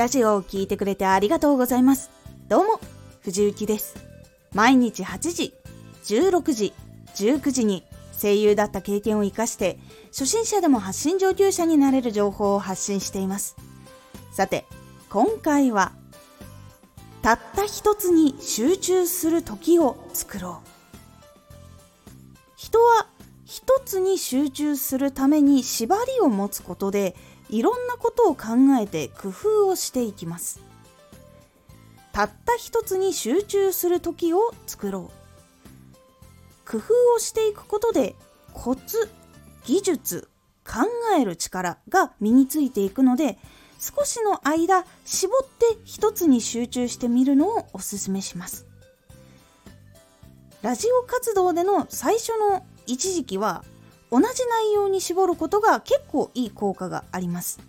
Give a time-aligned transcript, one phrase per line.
[0.00, 2.10] ラジオを聴いてくれてありがとうございます。
[2.48, 2.80] どうも、
[3.20, 3.96] 藤幸です。
[4.54, 5.52] 毎日8時、
[6.04, 6.72] 16時、
[7.16, 7.84] 19時に
[8.18, 13.56] 声優だった経験を活かして、初心者でも発信上級者になれる情報を発信しています。
[14.32, 14.64] さて、
[15.10, 15.92] 今回は、
[17.20, 20.68] たった一つに集中する時を作ろう。
[22.56, 23.06] 人は
[23.50, 27.16] 一つに集中するために縛りを持つことで
[27.48, 30.60] いろんなことを考えて工夫をしていきます。
[32.12, 36.70] たった一つに集中する時を作ろう。
[36.70, 38.14] 工夫をしていくことで
[38.52, 39.10] コツ
[39.64, 40.28] 技術
[40.64, 40.86] 考
[41.18, 43.36] える力が身についていくので
[43.80, 48.70] 少しの間絞って一つに集中してみるのをおすすめします。
[50.62, 53.64] ラジオ活動での最初の一時期は
[54.10, 57.60] 同じ内容に絞ることが結構いい効果があります。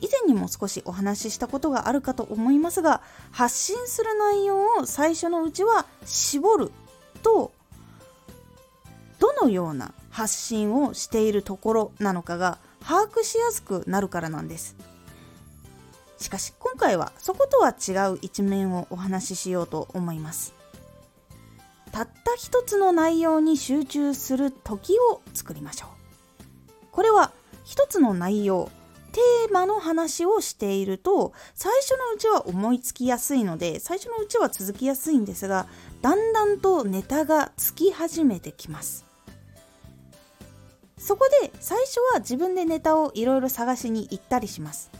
[0.00, 6.72] 以前にも少しお話ししたことがあるかと思いますが発信する内容を最初のうちは絞る
[7.22, 7.52] と
[9.18, 14.76] どのような発信をしているところなのかが把握しやすくなるからなんです。
[16.18, 20.54] しかし今回はそことは違う一面をお話ししようと思います。
[21.94, 26.86] たった一つの内容に集中する時を作りましょう。
[26.90, 27.30] これは
[27.62, 28.68] 一つの内容
[29.12, 35.68] テーマの話をしていると最初のうちは思いつきやすいので最初のうちは続きやすいんですが
[36.02, 39.06] だんだんとネタがつき始めてきます。
[40.98, 44.90] そこで最初は自分でネタをいろいろ探しに行ったりします。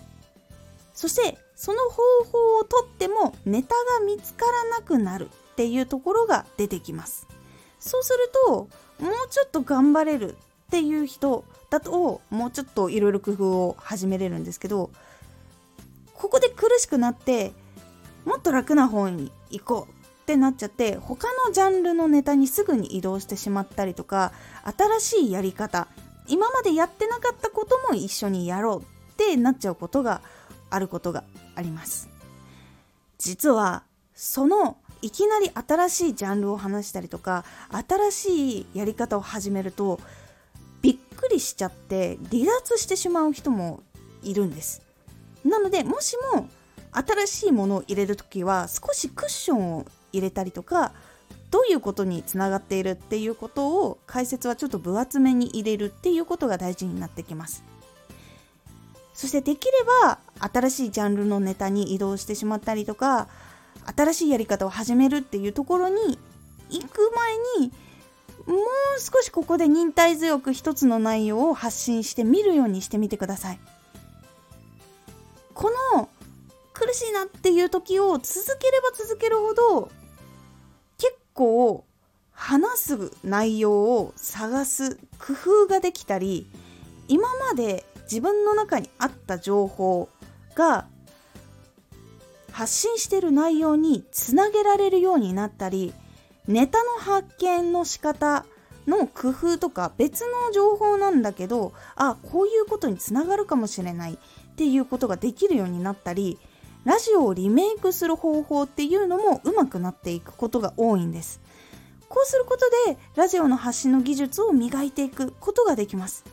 [0.94, 5.28] そしてその方法をとってもネタが見つからなくなる。
[5.55, 7.28] っていうところが出てきます。
[7.78, 10.36] そうするともうちょっと頑張れるっ
[10.70, 14.91] ていう人だともうちょっといろいろ工夫を始めれるんですけど
[16.14, 17.52] ここで苦しくなって
[18.24, 24.33] もっと楽な方に行こうってなっちゃって他のジャンルのネタにすぐに移動してしまったりとか
[25.01, 25.86] 新しいやり方
[26.27, 28.84] 今までやってなかったことも一緒にやろうっ
[29.17, 30.23] てなっちゃうことが
[30.70, 31.24] あることが
[31.55, 32.08] あります。
[33.18, 33.84] 実は
[34.14, 40.00] そのいきなり新しいジャンルを話したりとか新しいやり方を始めると
[40.80, 43.82] びっくりしちゃって離脱してしまう人も
[44.22, 44.80] いるんです。
[45.44, 46.48] なのでもしも
[46.92, 50.94] 新しいものを入れる時は少しクッションを入れたりとか
[51.50, 57.62] どういうことにつながっているっていうことを解説はちょっと分厚めに入れるっていうことが大事になってきます。
[59.12, 59.72] そしてできれ
[60.02, 60.18] ば
[60.50, 63.28] 新しいジャンルのネタに移動してしまったりとか
[63.96, 66.18] 新しいやり方を始めるっていうところに
[66.70, 67.73] 行く前に
[68.46, 68.58] もう
[69.01, 73.61] 少しここで忍耐強く一つの内容を発信してみるようにしてみてください。
[75.55, 76.08] この
[76.73, 79.90] 苦しいなっていう時を続ければ続けるほど
[80.98, 81.84] 結構
[82.33, 86.48] 話す内容を探す工夫ができたり
[87.07, 90.08] 今まで自分の中にあった情報
[90.57, 90.86] が
[92.54, 95.92] 発信してる内容につなげられるようになったり
[96.46, 98.46] ネタの発見の仕方
[98.86, 104.18] の工夫とか別の情報なんだけどあこういうことにつながるかもしれないっ
[104.54, 106.38] ていうことができるようになったり
[106.84, 111.40] ラジオをリメイクする方法っていうのも上手くなっていくことが多いんです。
[112.08, 116.24] こうすることでラジオの発信の技術を磨いていくことができます。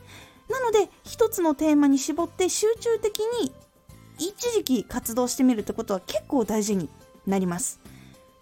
[0.49, 3.51] なので一つのテーマに絞って集中的に
[4.21, 6.89] 一時期活動してみるってことは結構大事に
[7.25, 7.79] なります。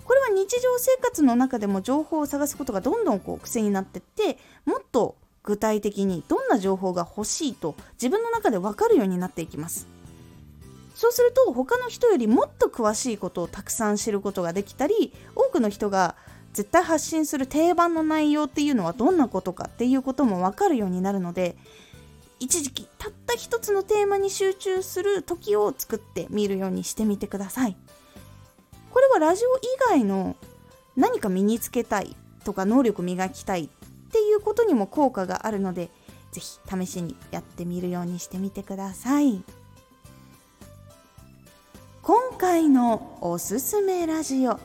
[0.04, 9.88] これは日常生活の中でも情報を探すことがどんどんこう癖になってってもっと具体的にどんな情報が欲しいと自分の中で分かるようになっていきます。
[10.96, 16.18] そうすると他の人よりもっと詳しいことをたくさん知ることができたり多くの人が
[16.52, 21.56] 絶対発信する定番の内容っていうのはどんなことかっていうことも分かるようになるので
[22.40, 27.76] 一時期たった一つのテーマに集中する時を作ってみるようにしてみてください。
[28.92, 30.36] これはラジオ以外の
[30.96, 33.70] 何か身につけたいとか能力磨きたいっ
[34.12, 35.90] ていうことにも効果があるので
[36.32, 39.44] 是非試しにやってみるようにしてみてください。
[42.02, 44.60] 今回のおすすめラジオ。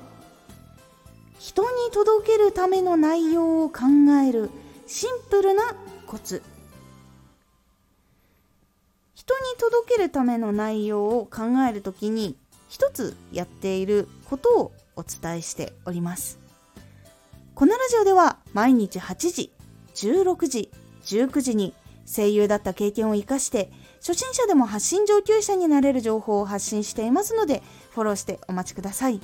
[1.38, 3.82] 人に届けるための内容を考
[4.27, 4.49] える
[4.87, 5.75] シンプルな
[6.06, 6.43] コツ。
[9.26, 12.37] 人に届けるための内容を考える時に
[12.69, 16.38] 一つやっていることをお伝えしております。
[17.55, 19.53] このラジオでは毎日8時
[19.94, 20.71] 16時
[21.05, 21.73] 19時に
[22.05, 27.62] 声優だった経験を生かして初心者でも発信上級者になれる情報を発信していますので
[27.93, 29.20] フォローしてお待ちください。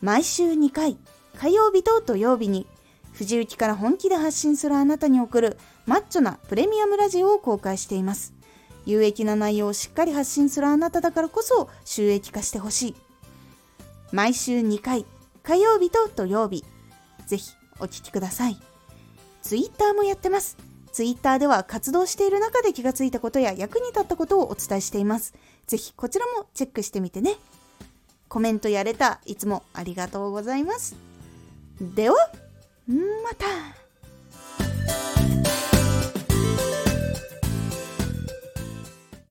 [0.00, 0.96] 毎週2回
[1.36, 2.68] 火曜日と土曜日に
[3.12, 8.39] 藤雪から本気で発信するあなたに送るマッチョなプレミアムラジオを公開しています。
[8.86, 12.94] 有益な内容をしっかり発信するあなただからこそ収益化してほしい。
[14.12, 15.04] 毎週2回
[15.42, 16.64] 火曜日と土曜日。
[17.26, 18.56] ぜひお聴きください。
[19.42, 20.56] ツイッターもやってます。
[20.92, 25.34] ツイッターでは活動している中で気がついたことや役に立ったことをお伝えしています。
[25.66, 27.36] ぜひこちらもチェックしてみてね。
[28.28, 29.20] コメントやれた。
[29.24, 30.96] いつもありがとうございます。
[31.80, 32.16] では
[32.88, 33.89] また。